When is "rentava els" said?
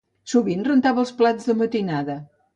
0.69-1.13